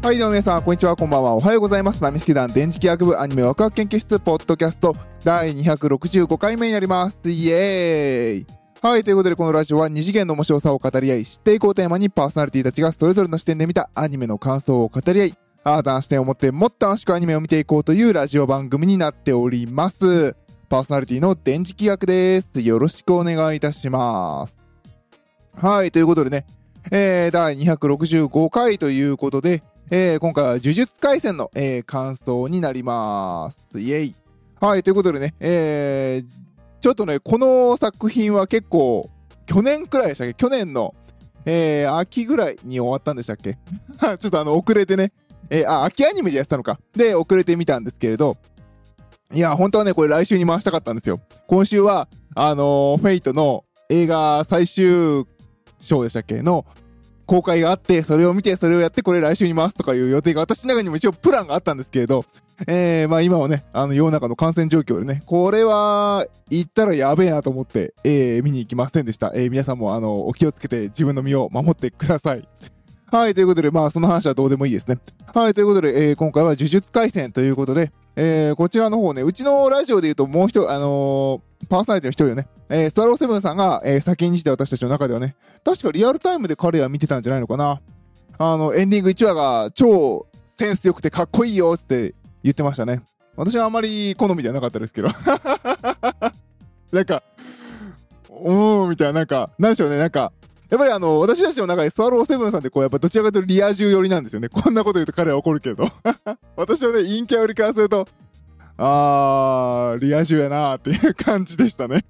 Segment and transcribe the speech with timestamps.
[0.00, 1.34] はい、どうも皆さん、こんにちは、こんばんは。
[1.34, 2.00] おはようございます。
[2.00, 4.94] ナミスケ団電磁気学部アニメワクワク研究室ポッドキャスト
[5.24, 7.28] 第265回目になります。
[7.28, 8.46] イエーイ
[8.80, 15.34] はい、ということでこのラジオは二次元の面白さを語り合い、知っていこうテーマにパーソナリティたちがそれぞれの視点で見たアニメの感想を語り合い、
[15.64, 20.36] 新たな視点を持ってもっと楽しくアニメを見ていこうというラジオ番組になっております。
[20.68, 22.60] パーソナリティの電磁気学です。
[22.60, 24.56] よろしくお願いいたします。
[25.56, 26.46] はい、ということでね、
[26.92, 33.80] えー、第265回ということで、えー、今回は呪術廻戦の、えー、感想になります。
[33.80, 34.14] イェイ。
[34.60, 36.30] はい、ということでね、えー、
[36.80, 39.08] ちょっとね、この作品は結構、
[39.46, 40.34] 去年くらいでしたっけ？
[40.34, 40.94] 去年の、
[41.46, 43.54] えー、秋ぐらいに終わったんでしたっけ？
[43.56, 45.10] ちょっとあの、遅れてね、
[45.48, 46.78] えー、あ、秋アニメでやってたのか。
[46.94, 48.36] で、遅れてみたんですけれど、
[49.32, 51.18] いや、本当はね、これ来週に回したかったんですよ。
[51.46, 55.24] 今週は、あのーフェイトの映画最終
[55.80, 56.42] 章でしたっけ？
[56.42, 56.66] の
[57.28, 62.24] 公開があって、それを見て、それをやって、これ来週に回すとかいう予定が私の中にも一応プランがあったんですけれど、
[62.66, 69.30] えー、まあ今はね、あの世の中の感染状況でね、これは行ったらやべえなと思って、えー、見に行きませんでした。
[69.34, 72.48] えー、皆さんもあの、お気をつけて自分の身を守ってください。
[73.10, 74.98] はい、ということで、まあその話はどうでもいいですね。
[75.34, 87.80] はい、ということで、えー、今回は呪術廻戦ということで、えー、こちらの方ね、うちのラジオで言うともう一人、あのーパーソナリティの一人よね、えー、スワローセブンさんが、えー、先にして私たちの中ではね、確かリアルタイムで彼は見てたんじゃないのかな。
[88.38, 93.02] あの、エンディング1話が超センス良くてかっこいいよって言ってましたね。
[93.36, 95.08] 私はあまり好みではなかったですけど。
[96.92, 97.22] なんか、
[98.30, 100.32] おーみたいな、なんか、なんでしょうね、なんか、
[100.70, 104.48] やっぱりあの、私たちの中でスワローセブンさんってこう、やっぱどちらかというとリア充寄りなんですよね。
[104.48, 105.88] こんなこと言うと彼は怒るけど。
[106.56, 108.06] 私はね、陰キャよりからすると、
[108.76, 112.04] あー、リア充やなーっていう感じでしたね。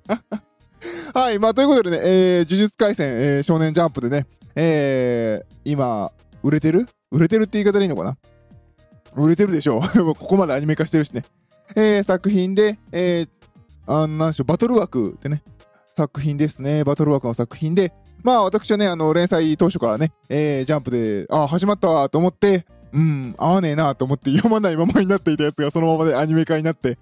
[1.14, 6.88] はい、まあということでね、えー、呪術廻戦、えー、少年ジャンプでね、えー、今、売れてる？
[7.10, 8.16] 売れてるって言い方でいいのかな？
[9.16, 9.98] 売れてるでしょう。
[10.04, 11.24] もうここまでアニメ化してるしね。
[11.74, 13.28] えー、作品で、えー、
[13.86, 15.42] あなんでしょう、バトル枠ってね、
[15.96, 16.84] 作品ですね。
[16.84, 17.92] バトル枠の作品で、
[18.22, 26.98] まあ私はね、あの、連載当初からね、えー、ジャンプで、あ、始まったわと思って、うん、合わねえなと思って読まないままになっていたやつがそのままでアニメ化になって、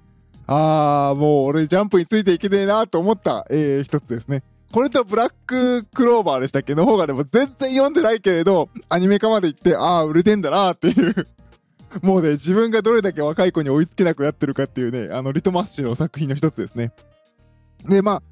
[0.47, 4.43] あー、もう俺ジャンプについていけねえなと思った、えー、一つですね。
[4.73, 11.27] これとブラッククローバーでしたっけの方がでも全然読んでないけれど、アニメ化まで行って、あー、売れてんだなっていう。
[12.03, 16.93] もうね、自分がどれだけ若い子に追いつけなくなってるかっていうね、あの、リトマス紙の作品の一つですね。
[17.89, 18.23] で、まあ、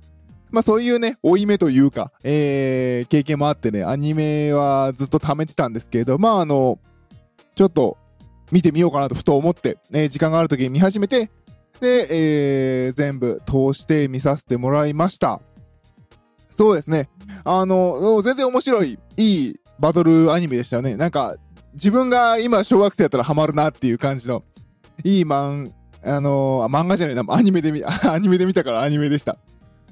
[0.54, 6.78] まあそういうね、追い目というか、えー、経験もあってね、アニメはずっと貯めてたんですけれど、まああの、
[7.56, 7.98] ちょっと
[8.52, 11.28] 見てみようかなとふと思って、えー時間がある時に見始めて、
[11.80, 15.40] で、えー、全部通して見させてもらいました。
[16.48, 17.08] そうですね。
[17.42, 20.96] あの、全然面白い、いいバトルアニメでしたね。
[20.96, 21.34] なんか、
[21.74, 24.44] 自分が今小学生やったらハマるなっていう感じの、
[25.02, 29.36] いいマン、あのあ漫画じゃないな、アニメで見、 アニメで見たからアニメでした。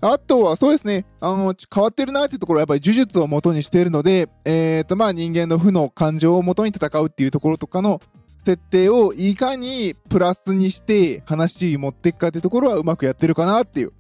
[0.04, 8.00] あとは、そうですね、あの、変わってるなっていうところはやっぱり呪術を元にしているので、えっ、と、まあ人間の負の感情を元に戦うっていうところとかの
[8.44, 13.92] 設定をいかにプラスにして話持っていくかっていうところはうまくやってるかなっていう、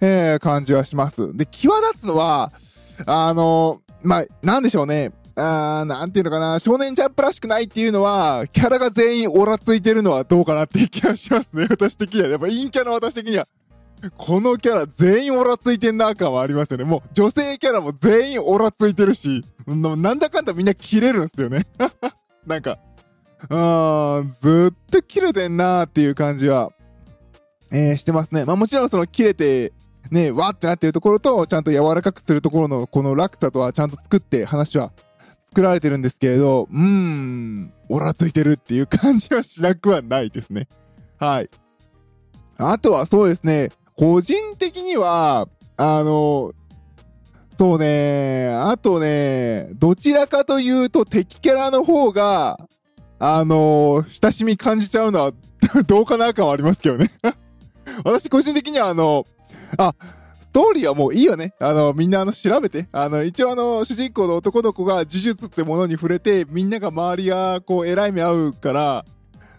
[0.00, 1.36] えー感じはします。
[1.36, 2.52] で、際立つのは、
[3.04, 5.10] あの、まあ、なんでしょうね。
[5.34, 11.66] あーなんていうのかな、少年ジャンプらしくないっていうのは、キャラが全員オラついてるのはどうかなっていう気がしますね。
[11.68, 12.28] 私的には。
[12.28, 13.48] やっぱ陰キャの私的には。
[14.16, 16.84] このキャラ全員オラついてんな感はありますよね。
[16.84, 21.66] もう女性キャラも全員オラついてるし、なんだかんだみんな切れるんすよね。
[22.46, 22.78] なんか、
[23.48, 26.72] あーずっと切れてんなーっていう感じは、
[27.72, 28.44] えーしてますね。
[28.44, 29.72] まあもちろんその切れて、
[30.10, 34.92] ね、わーってなってるところと、ちゃんと柔らかくするところのこの落差とはちゃんと作って話は
[35.48, 40.68] 作られてるんですけれど、うーん、オラついてるっていう感じはしなくはないですね。
[41.18, 41.50] はい。
[42.56, 45.46] あとはそうですね、個人的には、
[45.76, 46.54] あの、
[47.58, 52.56] そうね、あとね、どちらかというと敵キャラの方が、
[53.18, 55.32] あの、親しみ感じちゃうのは
[55.86, 57.10] どうかな感はありますけどね。
[58.02, 59.26] 私個人的にはあの、
[59.76, 59.94] あ、
[60.40, 61.52] ストーリーはもういいよね。
[61.60, 62.88] あの、みんなあの、調べて。
[62.92, 69.04] あの、一応あの、主人公の男の子が呪術ってものに触れて、みんなが周りがこう、偉い目合うから、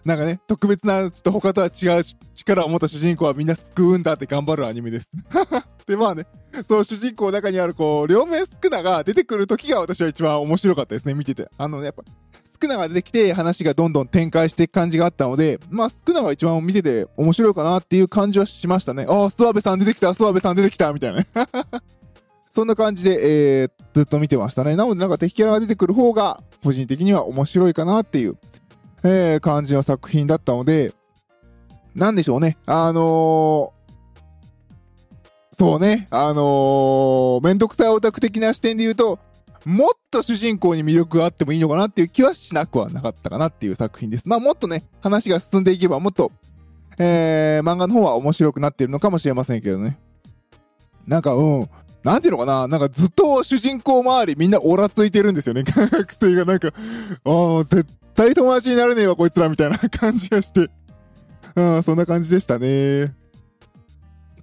[0.04, 2.02] なんかね、特別な、ちょっと他とは違う
[2.34, 5.08] 力を持った主人公はみんな救うんだって頑張るアニメです。
[5.86, 6.26] で、まあね、
[6.68, 11.48] その主人公の中にあるこう、両面スクナが出てくる時が私は一番面白かったですね、見てて。
[11.56, 12.02] あのね、やっぱ、
[12.50, 19.06] スクナが出てきて話がどんどん展開していく感じがあったので、まあ、スクナが一番見てて面白いかなっていう感じはしましたね。
[19.08, 21.26] ああ、スワベさん出てきた、スワベさん出てきた、みたいなね。
[22.54, 24.76] そんな感じで、えー、ずっと見てましたね。
[24.76, 28.36] なのでなんか敵キャラが出てくる方が、個人的には面白いかなっていう、
[29.04, 30.94] えー、感じの作品だったので、
[31.94, 32.56] なんでしょうね。
[32.66, 33.70] あのー、
[35.58, 36.08] そうね。
[36.10, 39.18] あのー、めんどくさいオタク的な視点で言うと、
[39.64, 44.28] もっと主人公に魅力があってもいいのかなっていう気はしなくはなかったかなっていう作品です。
[44.28, 46.32] まあもっとね、話が進んでいけばもっと、
[46.98, 49.98] えー、漫画の方は面白くなってるのかもしれませんけどね。
[51.06, 51.68] なんか、うん。
[52.02, 55.62] なんていうのかななんかずっと主人公周りみんなオラついてるんですよね。
[55.72, 56.68] 学生がなんか、
[57.24, 60.70] ああ、絶対友達になれねえわ、こいつらみたいな感じがして。
[61.54, 63.14] うん、そんな感じでしたね。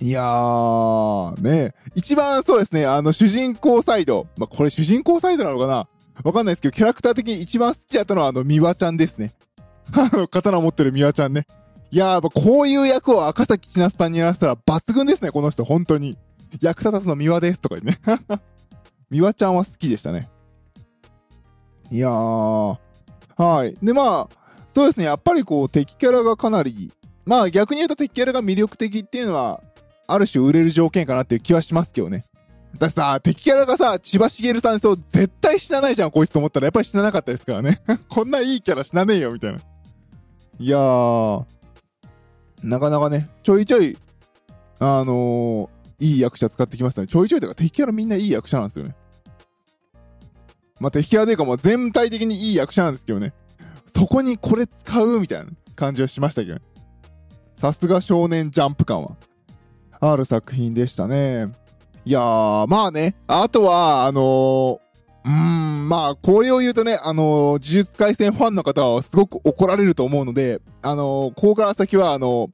[0.01, 1.73] いやー、ね。
[1.93, 4.27] 一番そうですね、あの、主人公サイド。
[4.37, 5.87] まあ、これ主人公サイドなのかな？
[6.23, 9.33] わかんないですけど、キャラクター的に一番好きだったのは、あの、ミワちゃんですね。
[9.93, 11.47] あの、刀持ってるミワちゃんね。
[11.91, 16.17] いやー、やっぱこういう役を赤崎千夏さんにやらせたら抜群ですね、この人、本当に。
[16.61, 17.97] 役立たすのミワです、とか言ね。
[19.09, 20.29] ミワちゃんは好きでしたね。
[21.91, 22.77] いやー。
[23.39, 23.77] はい。
[23.81, 24.29] で、まあ、
[24.67, 26.91] そうですね、やっぱりこう、敵キャラがかなり、
[27.25, 29.63] まあ逆に言うと敵キャラが魅力的っていうのは、
[30.07, 32.25] ある種売れる条件かなっていう気はしますけどね。
[32.77, 37.81] だってさ、敵キャラがさ、千葉茂さんそう、絶対死なないじゃん、こいつと思ったら、やっぱり死ななかったですからね。
[38.09, 39.59] こんないいキャラ死なねえよ、みたいな。
[40.59, 41.45] いやー、
[42.61, 43.97] なかなかね、ちょいちょい、
[44.79, 47.07] あのー、いい役者使ってきましたね。
[47.07, 48.95] ちょいちょいとか敵キャラみんないい役者なんですよね。
[50.79, 53.33] まあ、敵キャラでいうかも全体的にいい役者なんですけどね。
[53.93, 56.61] そこにこれ使うみたいな感じはしましたけどね。
[57.57, 59.17] さすが少年ジャンプ感は。
[59.99, 61.47] ある作品でしたね。
[62.05, 64.79] いやー、まあね、あとは、あのー、
[65.25, 72.49] うーん、まあ、これを言うとね、あのー、呪術回戦ファンの方はすごく怒られると思うので、あのー、ここから先は、あの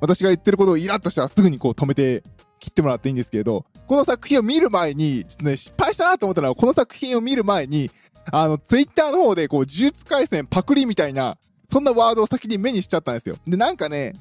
[0.00, 2.24] 私が言ってることをイラッとしたらすぐにこう止めて
[2.58, 7.90] 切ってもらっていいんですけれど、この作品を見る前に、ね、失敗したなと思ったのは、この作品を見る前に、
[8.30, 11.36] あの、ツイッターの方で、こう、呪術回戦パクリみたいな、
[11.68, 13.34] そんなワードを先に目にしちゃったんですよ。
[13.48, 14.14] で、なんかね、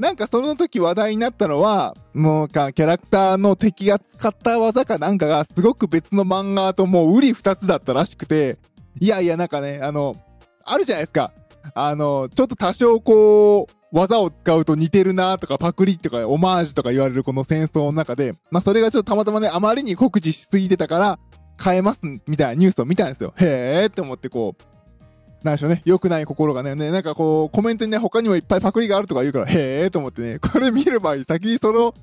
[0.00, 8.58] なんかその時話題になったのは、もうか、キャラクターの敵が使った技かなんかがすごく別の漫画ともう売り二つだったらしくて、
[8.98, 10.16] いやいやなんかね、あの、
[10.64, 11.32] あるじゃないですか。
[11.72, 21.18] あの、ちょっと多少こう、技を使うと似てるなとかパクリとかオマージュとか言われるこの戦争の中で、まあそれがちょっとたまたまね、あまりに酷似しすぎてたから、
[21.62, 23.34] 変えますみたいなニュースを見たんですよ。
[23.36, 31.94] へーって思ってこう、なんでしょうね、良くない心がね、ね、なんかこう、コメントにね、他にもいっぱいパクリがあるとか言うから、へーと思ってね、これ見る前に先にその、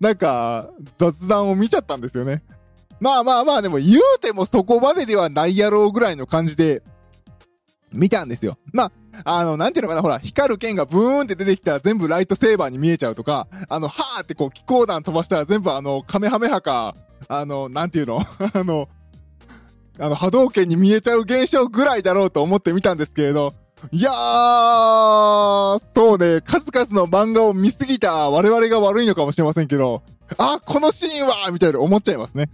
[0.00, 2.42] なんか、雑談を見ちゃったんですよね。
[3.00, 6.82] まあまあまあ、でも言うてもそこまでではないやろうぐらいの感じで、
[7.92, 8.56] 見たんですよ。
[8.72, 8.92] まあ、
[9.24, 16.94] あの、なんていうのかな、ほら、光る剣がブーンって出てきたら全部ライトセーバーに見えちゃうとか、あの、はーってこう、気候弾飛ばしたら全部あの、カメハメハか、
[17.28, 18.20] あの、なんていうの？
[18.54, 18.88] あの、
[19.98, 23.54] あの、波動拳に見えちゃう現象ぐらいだろうと思ってみたんですけれど、
[23.90, 30.02] いやー、そうね、数々の漫画を見すぎた我々が悪いのかもしれませんけど、
[30.38, 32.48] あ、このシーンはみたいな思っちゃいますね。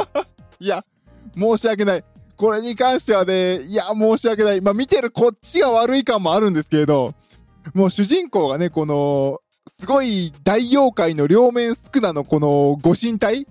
[0.58, 0.84] いや、
[1.36, 2.04] 申し訳ない。
[2.36, 4.60] これに関してはね、いや、申し訳ない。
[4.60, 7.14] まあ、見てるこっちが悪い感もあるんですけれど、
[7.74, 9.38] もう主人公がね、この、
[9.80, 13.46] すごい大妖怪の両面スクナのこのご神体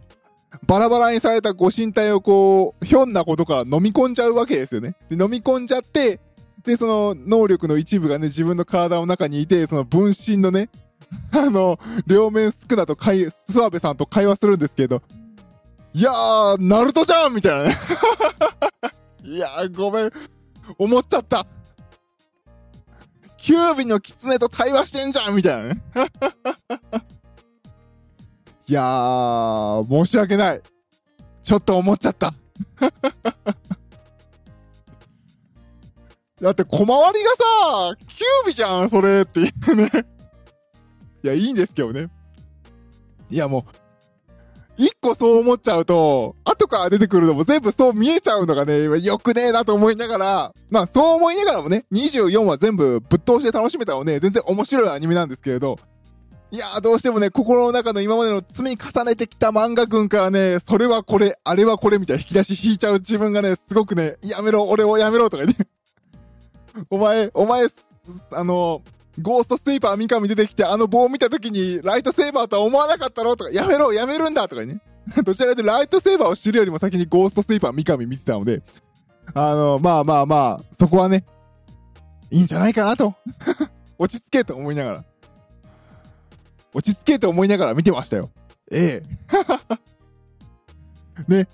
[0.65, 4.95] バラバラにされたご神体をこう、ひょんなことか飲み込んじゃうわけですよね。
[5.09, 6.19] で、飲み込んじゃって、
[6.65, 10.69] で、その能力の一部がね、自分の体の中にいて、その分身のね、
[11.33, 15.01] あの、両面スクナと会、諏訪部さんと会話するんですけど、
[15.93, 17.75] いやー、ナルトじゃんみたいなね。
[19.23, 20.11] いやー、ごめん。
[20.77, 21.45] 思っちゃった。
[23.37, 25.81] キュービの狐と対話してんじゃんみたいなね。
[28.67, 30.61] いやー、申し訳ない。
[31.43, 32.33] ちょっと思っちゃった。
[36.41, 37.31] だって小回りが
[37.91, 39.91] さ、キュービじゃん、それっていうね。
[41.23, 42.09] いや、いいんですけどね。
[43.29, 43.80] いや、もう、
[44.77, 55.77] 一個そう思っちゃうと、後から出てくるのも全部そう見えちゃうのがね、よくねえなと思いながら、まあそう思いながらもね、24話全部ぶっ通して楽しめたのね、全然面白いアニメなんですけれど、
[56.53, 65.65] いやーどうしてもね、心の中の今までの積み重ねてきた漫画群からね、それはこれ、あれはこれみたいな引き出し引いちゃう自分がね、すごくね、やめろ、俺をやめろとか言って。
[66.89, 67.67] お前、お前、
[68.31, 68.81] あの、
[69.19, 74.81] ゴーストスイーパー三上出てきてあの棒を見た時にライトセーバーとは思わなかったろとか、やめろ、やめるんだとかね。
[75.23, 78.61] どちらかというとライトセーバーを知るよりも先にゴーストスイーパー三上見てたので、
[79.33, 81.25] あの、まあまあまあ、そこはね、
[82.29, 83.13] いいんじゃないかなと。
[83.97, 85.05] 落ち着けと思いながら。
[86.73, 88.29] 落ち着けと思いながら見てましたよ。
[88.71, 89.03] え
[91.27, 91.27] え。
[91.27, 91.47] ね。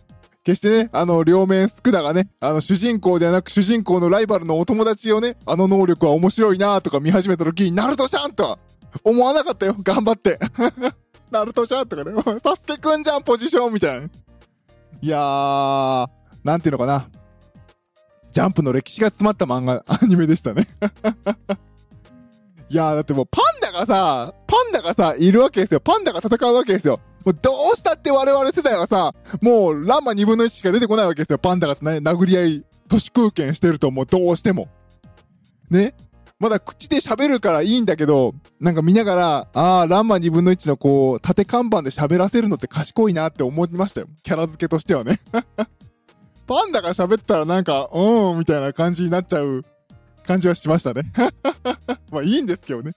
[0.48, 8.60] 決してね、あの、両面スクダがね、あの、主人公ではなく主人公のライバルのお友達をね、あの能力は面白いなとか見始めた時に、ナルトちゃんとは
[9.04, 9.76] 思わなかったよ。
[9.84, 10.40] 頑張って。
[11.32, 14.08] ナルトちゃんとかね、 サスケくんじゃん、ポジションみたいな。
[14.08, 14.10] い
[15.02, 16.08] やー、
[16.46, 17.10] なんていうのかな。
[18.32, 20.66] ジャンプの歴史が詰まった漫画、アニメでしたね。
[22.70, 25.82] いやー、だってもうパンダがさ、パンダがさ、いるわけですよ。
[25.82, 27.02] パンダが戦うわけですよ。
[27.28, 31.38] もうどうしたって我々世代はさ、もうランマ2分の1しか出てこないわけですよ。
[31.38, 34.70] パンダが、ね、殴り合い、都市空間してるともうどうしても。
[35.70, 35.94] ね？
[36.40, 44.08] まだ口で喋るからいいんだけど、なんか見ながら、ああ、ランマ2分の1のこう、縦看板で喋らせるのって賢いなって思いましたよ。
[44.24, 45.20] キャラ付けとしてはね。
[46.48, 49.66] パンダが喋ったらなんか、うーん、みたいな感じになっちゃう
[50.24, 51.12] 感じはしましたね。
[52.10, 52.94] まあいいんですけどね。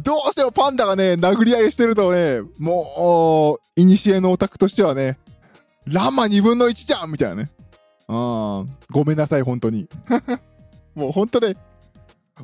[0.00, 5.18] どうしてもパンダがね、殴り合いしてるとね、もう、いにしえのオタクとしてはね、
[5.86, 7.50] ラマ2分の1じゃんみたいなね。
[8.08, 9.88] あごめんなさい、本当に。
[10.94, 11.56] もう本当ね、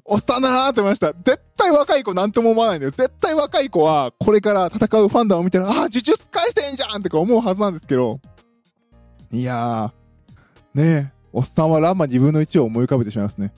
[0.05, 1.13] おっさんだなーって思いました。
[1.13, 2.93] 絶対若い子なんとも思わないんだよ。
[2.93, 8.21] 絶対若い子は、これから戦うファンダを見たら、ああ、呪術回戦じゃんって思うはずなんですけど、
[9.33, 13.53] いやー、ねえ、おっさんはランマ2分の1を思い浮かべてしまいますね。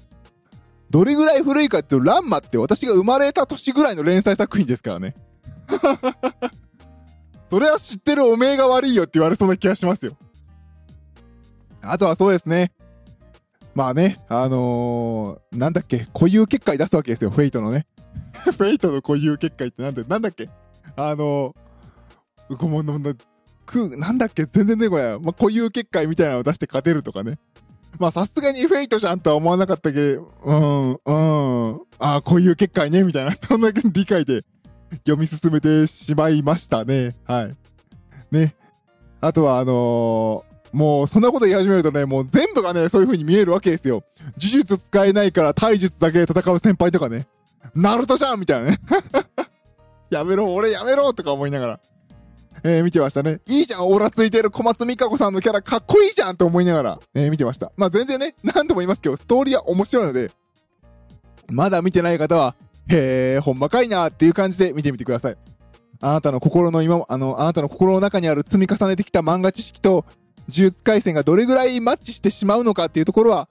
[0.93, 5.15] どれぐらい古いかっていうと、らんまって私が生まれた年ぐらいの連載作品ですからね。
[7.49, 10.19] それは知ってるおめえが悪いよって言われそうな気がしますよ。
[11.81, 12.73] あとはそうですね。
[13.75, 17.87] まあね、あのー、なんだっけ、固有結界出すわけですよ、フェイトのね。
[18.45, 20.51] フェイトの固有結界ってなんで、なんだっけ
[20.95, 23.15] あのー、ごもんの、
[23.65, 25.21] く、なんだっけ全然出てこない。
[25.21, 27.39] まあ、固有結界みたいなのを出して勝てるとかね。
[27.99, 34.45] まあさすがにフェイトじゃんとは思わなかったけど、うん、うん、ああ、こういう結界ね、みたいな、 そんな理解で
[35.07, 37.17] 読み進めてしまいましたね。
[37.25, 37.57] はい。
[38.31, 38.55] ね。
[39.21, 44.03] あとはあのー、もうそんなこと言い始めるとね、もう全部がね、そういう風に見えるわけですよ。
[44.39, 47.29] 呪術使えないから体術だけで戦う先輩とかね。
[47.75, 48.79] ナルトじゃんみたいなね。
[50.11, 51.81] やめろ、俺やめろとか思いながら。
[52.65, 53.41] えー、見てましたね。
[53.47, 57.73] いいじゃん、オーラついてる小松美香子さんのキャラかっこいいじゃんと思いながら、えー、見てました。
[57.77, 60.31] まあ全然ね、何度も言いますけど、ストーリーは面白いので、
[61.51, 62.55] まだ見てない方は、
[62.89, 65.37] へえ、ほんまかいなっていう感じで見てみてください。
[66.01, 70.05] あなたの心の今、あの、あなたの心の中にある積み重ねてきた漫画知識と、
[70.49, 73.49] 呪術回戦がどれぐらいマッチしてしまうのかっていうところは、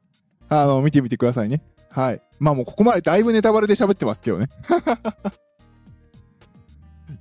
[0.49, 1.61] あの、見てみてくださいね。
[1.89, 2.21] はい。
[2.39, 4.49] まあもうここまでだいぶネタバレで喋ってますけどね。
[4.63, 5.33] ははは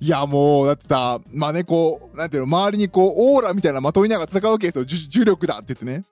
[0.01, 4.83] いや、もう、だってさ、まあね、こう、なんていうの、周りにこう、オーラみたいなまといながら戦うわけですよ。
[4.83, 6.03] 重力だって言ってね。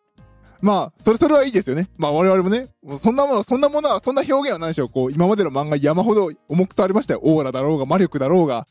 [0.62, 1.90] まあ、それ、それはいいですよね。
[1.98, 2.68] まあ我々もね、
[3.00, 4.90] そんなもの、そんなものは、そんな表現はないでしょう。
[4.90, 7.22] こう、今までの漫画山ほど重くされましたよ。
[7.24, 8.68] オーラだろうが、魔力だろうが、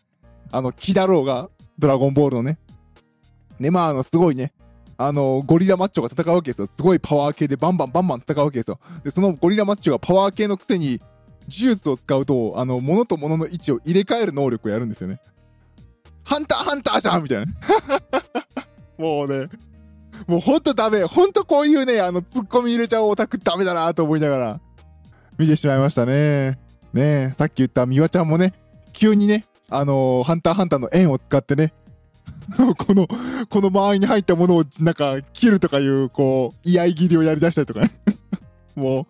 [0.52, 2.58] あの、木だろうが、ドラゴンボールのね。
[3.58, 4.52] ね、まあ、あの、すごいね、
[4.98, 6.66] あの、ゴリラマッチョが戦うわけですよ。
[6.66, 8.78] すごいパワー系でバンバンバンバン戦うわけですよ。
[9.02, 11.00] で、そのゴリラマッチョがパワー系のくせに、
[11.48, 15.20] 呪術を使うと、あの、物と物の位置を入れ替える能力をやるんですよね。
[16.24, 17.46] ハンターハンターじゃんみたいな。
[18.98, 19.48] もうね、
[20.26, 21.04] もうほんとダメ。
[21.04, 24.60] ほんとこういうね、あの、ツッコミ入れちゃうオタクダメだなと思いながら、
[25.38, 26.58] 見てしまいましたね。
[26.92, 28.52] ねえさっき言ったミワちゃんもね、
[28.92, 31.72] 急にね、あのー、ハンターハンターの円を使ってね、
[32.78, 33.06] この、
[33.48, 37.90] この周りに入ったものをなんか切るとかいう、こう、居合切りをやり出したりとかね。
[38.74, 39.06] もう、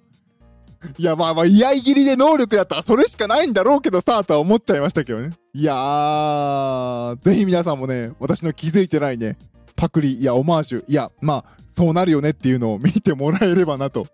[0.96, 5.32] いや、まあまあ、居合切りで能力だったらそれしかないんだろうけどさ、とは思っちゃいましたけどね。
[5.52, 9.36] いやー、ぜひ皆さんもね、私の気づいてないね、
[9.76, 14.06] パクリ、いや、オマージュ、いや、まあ、そうなるよねっていうのを見てもらえればなと、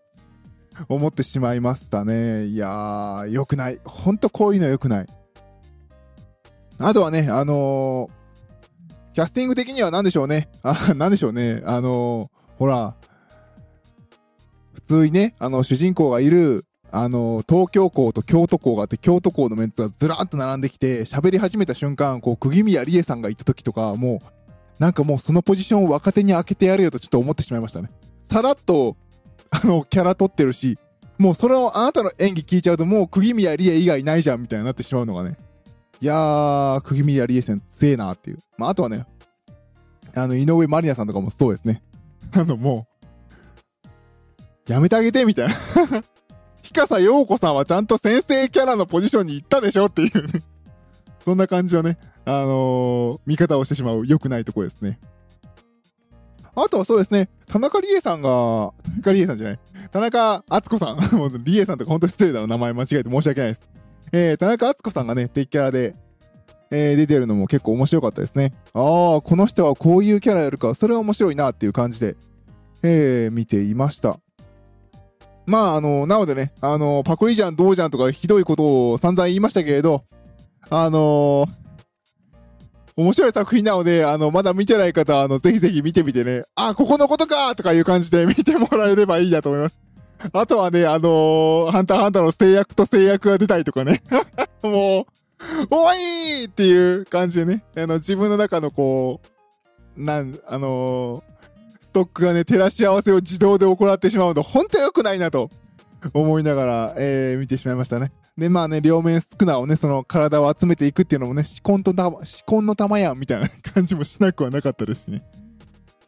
[0.88, 2.46] 思ってしまいましたね。
[2.46, 3.78] いやー、良くない。
[3.84, 5.06] ほんとこういうの良くない。
[6.78, 10.48] あとはね、あのー、キャスティング的には何でしょうね。
[10.62, 11.62] あ、何でしょうね。
[11.64, 12.96] あのー、ほら、
[14.84, 24.34] 通にね、あの、主人公がいる、あの、東京校と京都校があって、京都校のメンツがずらーっと並んできて、喋り始めた瞬間、こう、釘宮理恵さんがいた時とか、もう、
[24.78, 27.90] なんかもうそのポジションを若手に開けてやれよとちょっと思ってしまいましたね。
[28.22, 28.96] さらっと、
[29.50, 30.78] あの、キャラ取ってるし、
[31.18, 35.36] もうそれをあなたの演技聞いちゃうと、もう釘宮理恵以外ないじゃんみたいになってしまうのがね。
[36.00, 38.38] いやー、釘宮理恵さん強えなっていう。
[38.58, 39.06] まあ、あとはね、
[40.16, 41.82] あの、井上まりなさんとかもそうですね。
[42.32, 42.93] あの、もう、
[44.66, 45.54] やめてあげてみたいな。
[46.62, 50.10] ひかさようこさんはちゃんと先生キャラのポジションに行ったでしょっていう
[51.24, 54.98] そんな感じのね、あのー、見方をしてしまう良くないとこですね。
[56.56, 59.58] あとはそうですね、田中理恵さんが、田中理恵さんじゃない、
[59.90, 60.98] 田中敦子さん。
[61.16, 63.62] もう理恵さんとかほんと失礼だろ、名前間違えて申し訳ないです。
[64.12, 65.96] えー、田中敦子さんがね、敵キャラで、
[66.70, 68.52] えー、出てるのも結構面白かったですね。
[68.72, 72.16] ああ、この人はこういうキャラやるか、それは面白いなっていう感じで、
[72.82, 74.20] えー、見ていました。
[75.46, 80.04] まあ、あの、なのでね、あの、パクリじゃん、どうじゃんとかひどいことを散々言いましたけれど、
[80.70, 81.46] あの、
[82.96, 89.80] 面白い作品なので、あの、まだ見てない方は、あの、ぜひぜひ見てみてね、あ、ここのことかとかいう感じで 見てもらえればいいなと思います。
[90.32, 94.02] あとはね、あのー、ハンターハンターの制約と制約が出たりとかね。
[94.62, 95.04] もう、
[95.70, 99.20] おいっていう感じでね、あの、自分の中のこ
[99.98, 101.33] う、なん、あのー
[101.94, 105.48] トックがね、照らし合わせを自動で行ってしまうと、本当良くないなと
[106.12, 108.10] 思いながら、えー、見てしまいましたね。
[108.36, 115.22] で、まあね、両面少なをね、その体を集めていくっていうのもね、思考と思考の玉やんみたいな感じもしなくはなかったですしね。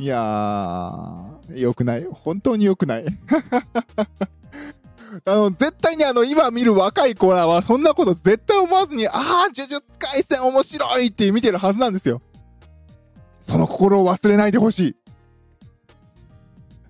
[0.00, 2.06] いやー、良くない。
[2.10, 3.06] 本当に良くない。
[5.24, 12.20] あの、絶対にあの、今見る若い子らは、そんなこと絶対思わずに、あー、呪術廻戦面白いって見てるはずなんですよ。
[13.40, 15.05] その心を忘れないでほしい。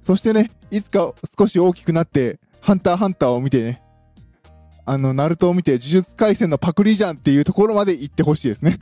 [0.06, 3.82] そしてね、いつか少し大きくなって、ハンターハンターを見てね、
[4.84, 8.78] あの、ナルトを見て、呪術廻戦のパクリじゃんっていうところまで行ってほしいですね。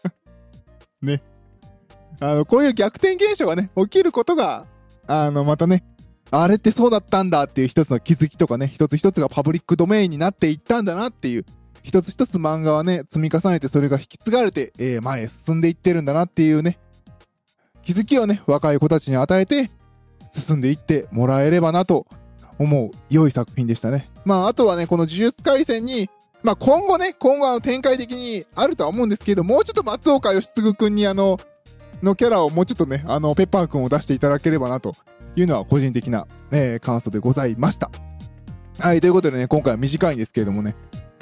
[1.00, 1.22] ね。
[2.20, 4.66] あの、こういう逆転現象がね、起きることが、
[5.06, 5.82] あの、またね、
[6.30, 11.46] あれってそうだったんだっていう一つの気づきとかね、一つ一つがパブリックドメインになっていったんだなっていう、
[11.82, 16.78] 一つ一つ漫画はね、積み重ねてそれが引き継がれて、えー、前へ進んでいってるんだなっていうね、
[17.82, 19.70] 気づきをね、若い子たちに与えて、
[20.32, 22.06] 進んでいってもらえればなと
[22.58, 24.08] 思う良い作品でしたね。
[24.24, 26.08] まあ、あとはね、この呪術廻戦に、
[26.42, 31.38] まあ今後ね、今後あの展開的にあるとは思うんですけど、もうちょっと松岡義嗣くんにあの、
[32.02, 34.94] のキャラをもうちょっとね、あの、ペッパーくんを出していただければなと
[35.34, 37.90] いうのは個人的な、えー、感想でございました。
[38.78, 40.76] はい、ということでね、今回は短いんですけれどもね、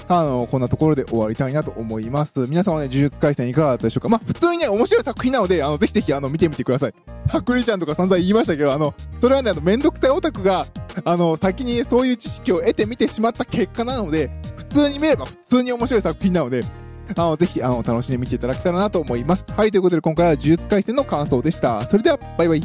[0.09, 2.47] あの、こんなところで終わりたいなと思います。
[2.49, 4.09] 皆さんはね、呪術廻戦いかがだったでしょうか？
[4.09, 6.95] まあ、普通にね、面白い作品なので、あの、ぜひぜひ、あの、見てみてください。
[7.29, 10.67] パクリちゃんとか散々言いましたけど、あの、それはね、あの、めんどくさいオタクが、
[11.05, 16.65] あの、先にそういう知識を得て見てしまった結果なので、普通に見れば普通に面白い作品なので、
[17.17, 19.45] あの、ぜひ、あの、楽しんで見ていただけたらなと思います。
[19.57, 21.85] はい、ということで今回は呪術廻戦の感想でした。
[21.87, 22.63] それでは、バイバイ。